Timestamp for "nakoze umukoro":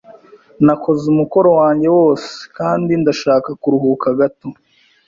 0.65-1.49